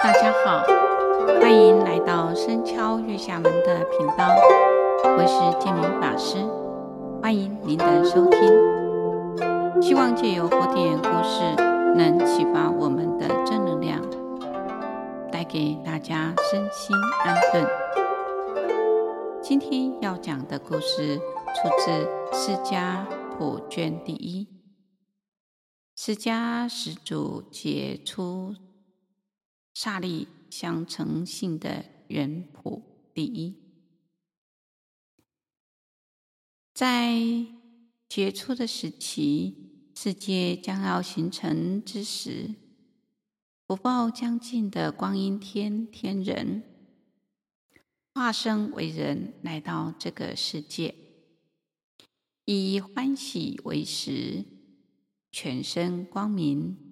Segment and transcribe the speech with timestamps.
[0.00, 0.62] 大家好，
[1.40, 4.28] 欢迎来到深敲月下门的频道，
[5.02, 6.36] 我是建明法师，
[7.20, 9.82] 欢迎您的收听。
[9.82, 11.54] 希望借由古典故事，
[11.96, 14.00] 能启发我们的正能量，
[15.32, 17.66] 带给大家身心安顿。
[19.42, 21.90] 今天要讲的故事出自
[22.32, 23.04] 《释迦
[23.36, 24.46] 普》卷第一，
[25.96, 28.54] 释迦始祖杰出。
[29.80, 32.82] 刹利相承信的原谱
[33.14, 33.54] 第一，
[36.74, 37.16] 在
[38.08, 39.54] 杰出的时期，
[39.94, 42.56] 世界将要形成之时，
[43.68, 46.64] 福报将近的光阴天天人
[48.12, 50.92] 化身为人来到这个世界，
[52.46, 54.44] 以欢喜为食，
[55.30, 56.87] 全身光明。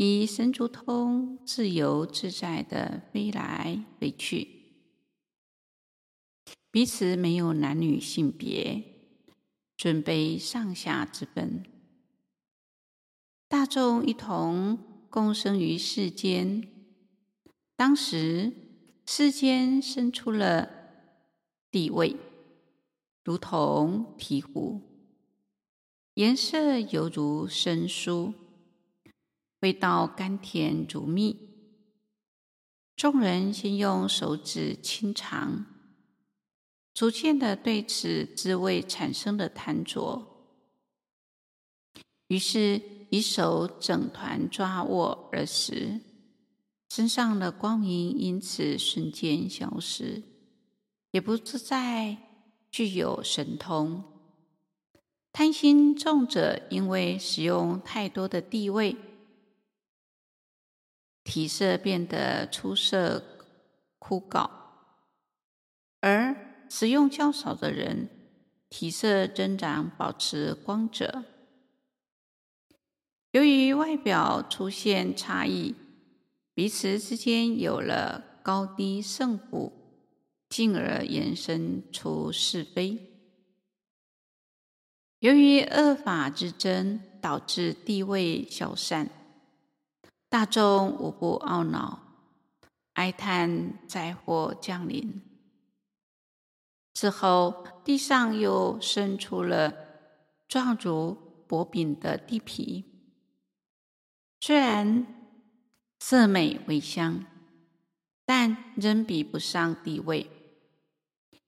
[0.00, 4.46] 以神足通自由自在地飞来飞去，
[6.70, 8.80] 彼此没有男女性别、
[9.76, 11.64] 尊卑上下之分，
[13.48, 14.78] 大众一同
[15.10, 16.62] 共生于世间。
[17.74, 18.52] 当时
[19.04, 20.70] 世间生出了
[21.72, 22.14] 地位，
[23.24, 24.80] 如同醍醐，
[26.14, 28.32] 颜色犹如生疏。
[29.60, 31.36] 味道甘甜如蜜，
[32.94, 35.66] 众人先用手指轻尝，
[36.94, 40.24] 逐渐的对此滋味产生了贪着，
[42.28, 46.00] 于是以手整团抓握而食，
[46.88, 50.22] 身上的光明因此瞬间消失，
[51.10, 52.16] 也不自在
[52.70, 54.04] 具有神通。
[55.32, 58.94] 贪心重者因为使用太多的地位。
[61.28, 63.22] 体色变得出色
[63.98, 64.48] 枯槁，
[66.00, 68.08] 而使用较少的人，
[68.70, 71.24] 体色增长保持光泽。
[73.32, 75.74] 由于外表出现差异，
[76.54, 79.70] 彼此之间有了高低胜负，
[80.48, 82.98] 进而延伸出是非。
[85.18, 89.10] 由于恶法之争，导致地位消散。
[90.30, 92.00] 大众无不懊恼，
[92.92, 95.22] 哀叹灾祸降临。
[96.92, 99.72] 之后，地上又生出了
[100.46, 102.84] 状如薄饼的地皮，
[104.40, 105.06] 虽然
[105.98, 107.24] 色美味香，
[108.26, 110.30] 但仍比不上地味，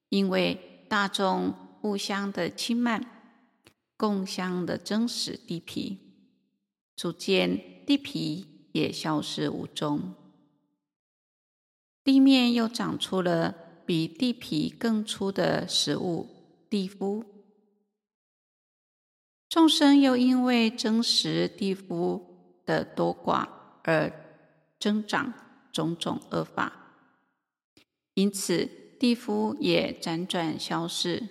[0.08, 3.04] 因为大众互相的轻慢，
[3.98, 5.98] 共相的争食地皮，
[6.96, 8.46] 逐渐地皮。
[8.72, 10.14] 也消失无踪，
[12.04, 13.54] 地面又长出了
[13.84, 16.28] 比地皮更粗的食物
[16.68, 17.24] 地肤，
[19.48, 23.48] 众生又因为争食地肤的多寡
[23.82, 24.12] 而
[24.78, 25.32] 增长
[25.72, 26.94] 种种恶法，
[28.14, 31.26] 因此地肤也辗转消逝，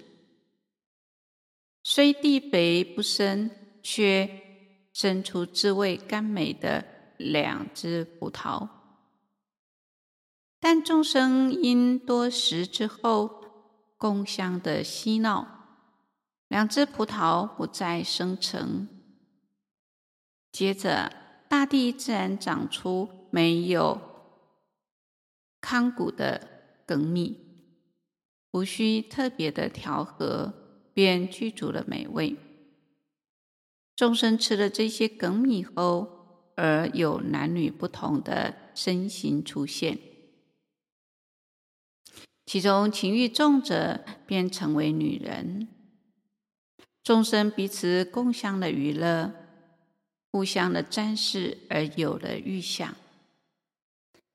[1.83, 3.49] 虽地肥不生，
[3.81, 4.29] 却
[4.91, 6.98] 生出滋味甘美的。
[7.19, 8.69] 两只葡萄，
[10.57, 13.43] 但众生因多食之后，
[13.97, 15.45] 共相的嬉闹，
[16.47, 18.87] 两只葡萄不再生成。
[20.49, 21.11] 接着，
[21.49, 23.99] 大地自然长出没有
[25.59, 26.47] 糠谷的
[26.85, 27.37] 梗米，
[28.51, 30.53] 无需特别的调和，
[30.93, 32.37] 便具足了美味。
[33.97, 36.18] 众生吃了这些梗米后，
[36.61, 39.97] 而有男女不同的身形出现，
[42.45, 45.69] 其中情欲重者便成为女人。
[47.01, 49.31] 众生彼此共享的娱乐，
[50.33, 52.93] 互相的沾视，而有了欲想，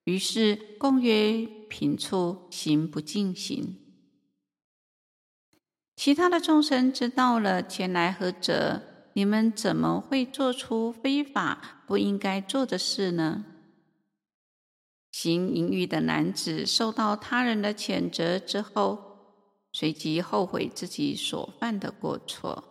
[0.04, 3.76] 于是共约频处行不净行。
[5.94, 8.94] 其他的众生知道了前来何者。
[9.16, 13.44] 你们怎么会做出非法不应该做的事呢？
[15.12, 19.38] 行淫欲的男子受到他人的谴责之后，
[19.72, 22.64] 随即后悔自己所犯的过错，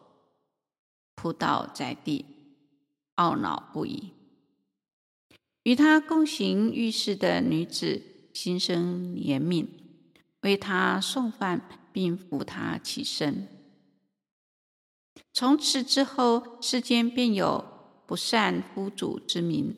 [1.16, 2.26] 扑倒在地，
[3.16, 4.12] 懊恼不已。
[5.64, 8.02] 与他共行欲事的女子
[8.34, 9.66] 心生怜悯，
[10.42, 13.48] 为他送饭，并扶他起身。
[15.32, 17.73] 从此之后，世间便有
[18.06, 19.76] 不善夫主之名，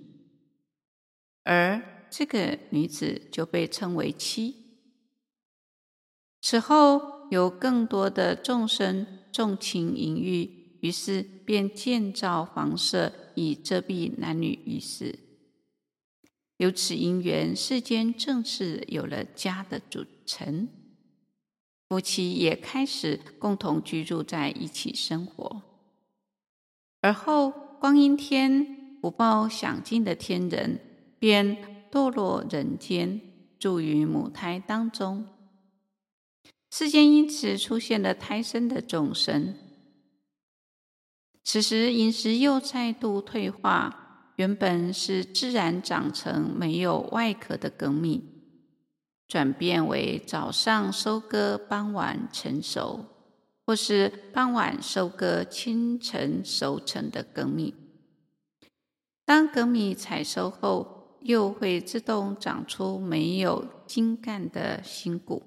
[1.43, 4.55] 而这个女子就被称为妻。
[6.41, 15.19] 此后，有更多的众生纵情淫欲，于是便建造房舍以遮蔽男女于世。
[16.57, 20.69] 由此因缘，世间正式有了家的组成，
[21.89, 25.63] 夫妻也开始共同居住在一起生活。
[27.01, 30.79] 而后，光阴天不报享尽的天人
[31.19, 31.57] 便
[31.91, 33.21] 堕落人间，
[33.59, 35.27] 住于母胎当中。
[36.71, 39.55] 世间因此出现了胎生的众生。
[41.43, 48.23] 此时饮食又再度退化，原本是自然长成没有外壳的梗米，
[49.27, 53.05] 转变为早上收割，傍晚成熟，
[53.65, 57.73] 或是傍晚收割，清晨熟成的粳米。
[59.25, 65.41] 当粳米采收后，又会自动长出没有茎干的新谷。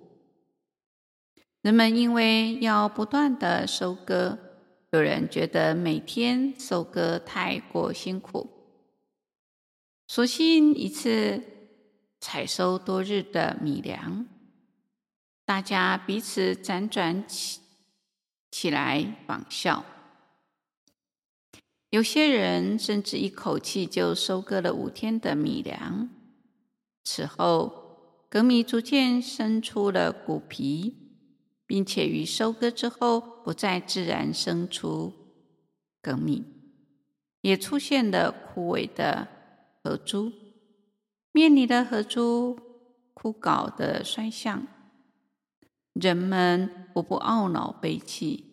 [1.62, 4.38] 人们因为要不断的收割，
[4.91, 8.49] 有人觉得每天收割太过辛苦，
[10.09, 11.41] 索性一次
[12.19, 14.26] 采收多日的米粮。
[15.44, 17.25] 大家彼此辗转
[18.50, 19.84] 起来仿效，
[21.90, 26.08] 有些人甚至一口气就收割了五天的米粮。
[27.04, 31.04] 此后，粳米逐渐生出了谷皮。
[31.68, 35.12] 并且于收割之后，不再自然生出
[36.02, 36.42] 粳米，
[37.42, 39.28] 也出现了枯萎的
[39.84, 40.32] 荷株，
[41.30, 42.58] 面临的荷株
[43.12, 44.66] 枯槁的衰相。
[46.00, 48.44] 人们无不懊恼悲戚，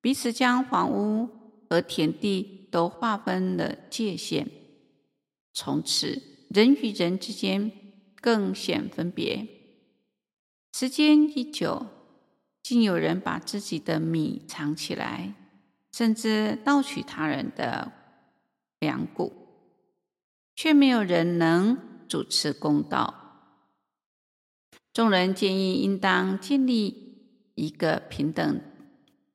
[0.00, 1.28] 彼此将房屋
[1.68, 4.48] 和田地都划分了界限，
[5.52, 7.70] 从此人与人之间
[8.20, 9.46] 更显分别。
[10.72, 11.86] 时间一久。
[12.62, 15.34] 竟有人把自己的米藏起来，
[15.92, 17.92] 甚至盗取他人的
[18.80, 19.30] 粮谷，
[20.56, 21.76] 却没有人能
[22.08, 23.23] 主持公道。
[24.94, 27.18] 众人建议，应当建立
[27.56, 28.60] 一个平等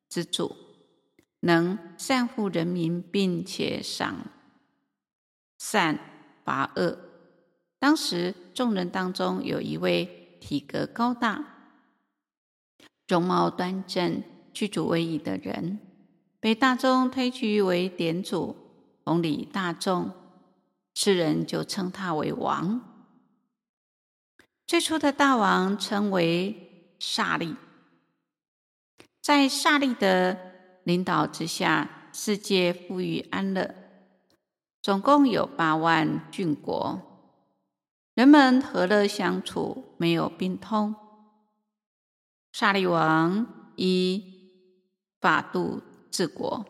[0.07, 0.55] 之主，
[1.41, 4.25] 能善护人民，并且赏
[5.57, 5.99] 善
[6.45, 6.97] 罚恶。
[7.77, 11.57] 当时众人当中有一位体格高大。
[13.05, 14.23] 容貌端正、
[14.53, 15.79] 具足威仪的人，
[16.39, 18.55] 被大众推举为典主，
[19.03, 20.11] 统领大众。
[20.93, 22.88] 世人就称他为王。
[24.69, 27.55] 最初的大王称为萨利，
[29.19, 30.37] 在萨利的
[30.83, 33.73] 领导之下，世界富裕安乐，
[34.83, 37.01] 总共有八万郡国，
[38.13, 40.93] 人们和乐相处，没有病痛。
[42.53, 44.51] 萨利王以
[45.19, 45.81] 法度
[46.11, 46.63] 治国，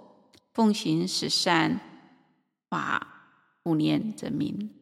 [0.54, 1.82] 奉行十善
[2.70, 3.26] 法，
[3.62, 4.74] 护念人民，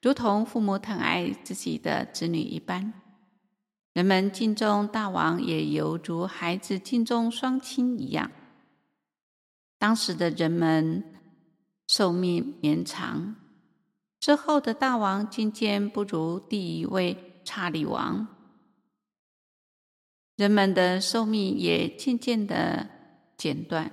[0.00, 2.92] 如同父母疼爱自己的子女一般。
[3.92, 8.30] 人们敬重大王，也犹如孩子敬重双亲一样。
[9.78, 11.04] 当时的人们
[11.88, 13.34] 寿命绵长，
[14.20, 18.28] 之后的大王渐渐不如第一位查理王。
[20.36, 22.88] 人们的寿命也渐渐的
[23.36, 23.90] 减短，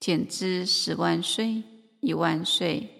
[0.00, 1.62] 减至十万岁、
[2.00, 2.95] 一万岁，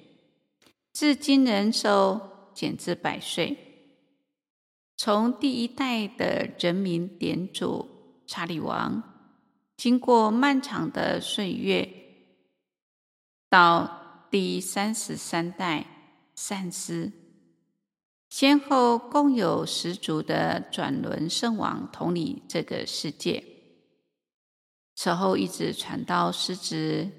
[0.98, 3.58] 至今人寿减至百岁。
[4.96, 9.02] 从第一代的人民典主查理王，
[9.76, 11.86] 经过漫长的岁月，
[13.50, 15.84] 到第三十三代
[16.34, 17.12] 善思。
[18.30, 23.44] 先后共有十族的转轮圣王统领这个世界，
[24.94, 27.10] 此后一直传到狮子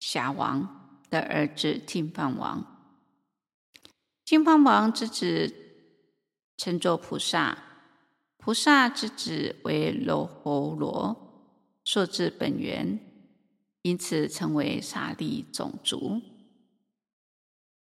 [0.00, 2.70] 峡王的儿子净饭王。
[4.32, 5.54] 净饭王之子
[6.56, 7.58] 称作菩萨，
[8.38, 12.98] 菩萨之子为罗侯罗，溯至本源，
[13.82, 16.22] 因此成为刹利种族。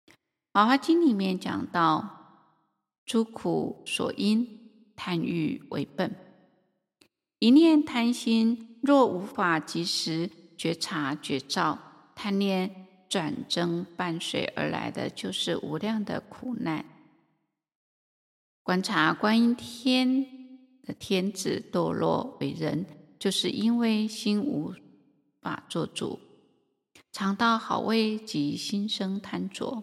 [0.54, 2.40] 《法华经》里面讲到
[3.04, 6.16] ：“诸苦所因，贪欲为本。
[7.40, 11.78] 一念贪心，若无法及时觉察觉照，
[12.14, 12.81] 贪念
[13.12, 16.86] 转增伴随而来的就是无量的苦难。
[18.62, 20.24] 观察观音天
[20.82, 22.86] 的天子堕落为人，
[23.18, 24.72] 就是因为心无
[25.42, 26.20] 法做主，
[27.12, 29.82] 尝到好味即心生贪着。”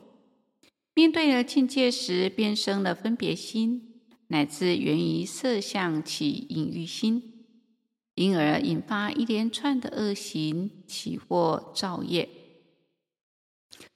[0.95, 7.45] 面对了境界时，便生了分别心，乃至源于色相起隐欲心，
[8.15, 12.27] 因而引发一连串的恶行，起祸造业，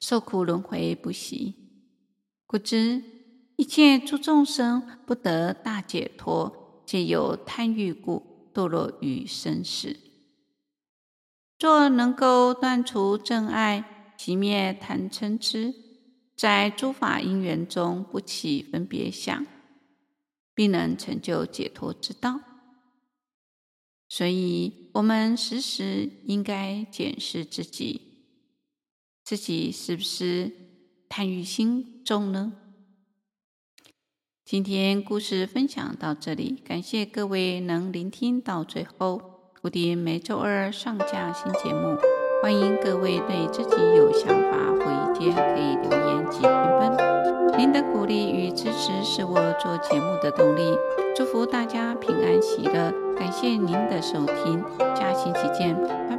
[0.04, 1.56] 受苦轮回不息。
[2.46, 3.02] 故知
[3.56, 9.96] 一切诸众生不得大解脱，皆由贪欲故，堕落于生死。
[11.58, 15.74] 若能够断除憎爱，熄灭贪嗔痴，
[16.36, 19.46] 在诸法因缘中不起分别相，
[20.54, 22.42] 必能成就解脱之道。
[24.10, 28.13] 所以，我们时时应该检视自己，
[29.24, 30.52] 自己是不是
[31.08, 32.54] 贪欲心重呢？
[34.44, 39.22] 今天故事分享到这里，感谢各位能聆听到最后。
[39.62, 41.96] 蝴蝶每周二上架新节目，
[42.42, 47.58] 欢迎各位对自己有想法或意见可以留言及评分。
[47.58, 50.78] 您的鼓励与支持是我做节目的动力。
[51.16, 54.62] 祝福大家平安喜乐，感谢您的收听，
[54.98, 56.13] 下星期见。